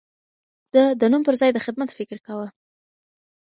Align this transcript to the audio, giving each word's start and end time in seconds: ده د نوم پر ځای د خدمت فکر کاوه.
ده 0.73 0.83
د 0.99 1.03
نوم 1.11 1.21
پر 1.27 1.35
ځای 1.41 1.51
د 1.53 1.59
خدمت 1.65 1.89
فکر 1.97 2.17
کاوه. 2.25 2.47